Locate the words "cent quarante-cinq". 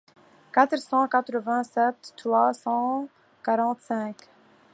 2.55-4.15